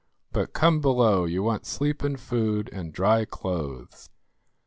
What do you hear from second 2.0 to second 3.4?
and food, and dry